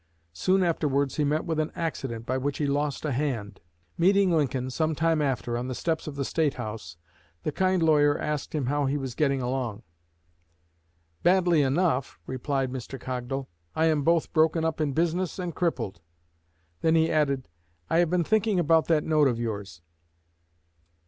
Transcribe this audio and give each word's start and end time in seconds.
Soon 0.33 0.63
afterwards 0.63 1.17
he 1.17 1.23
met 1.23 1.45
with 1.45 1.59
an 1.59 1.71
accident 1.75 2.25
by 2.25 2.35
which 2.35 2.57
he 2.57 2.65
lost 2.65 3.05
a 3.05 3.11
hand. 3.11 3.61
Meeting 3.99 4.31
Lincoln 4.31 4.71
some 4.71 4.95
time 4.95 5.21
after, 5.21 5.55
on 5.55 5.67
the 5.67 5.75
steps 5.75 6.07
of 6.07 6.15
the 6.15 6.25
State 6.25 6.55
House, 6.55 6.97
the 7.43 7.51
kind 7.51 7.83
lawyer 7.83 8.17
asked 8.17 8.55
him 8.55 8.65
how 8.65 8.87
he 8.87 8.97
was 8.97 9.13
getting 9.13 9.43
along. 9.43 9.83
"Badly 11.21 11.61
enough," 11.61 12.17
replied 12.25 12.71
Mr. 12.71 12.99
Cogdal. 12.99 13.47
"I 13.75 13.85
am 13.85 14.01
both 14.01 14.33
broken 14.33 14.65
up 14.65 14.81
in 14.81 14.93
business 14.93 15.37
and 15.37 15.53
crippled." 15.53 16.01
Then 16.81 16.95
he 16.95 17.11
added, 17.11 17.47
"I 17.87 17.99
have 17.99 18.09
been 18.09 18.23
thinking 18.23 18.59
about 18.59 18.87
that 18.87 19.03
note 19.03 19.27
of 19.27 19.39
yours." 19.39 19.83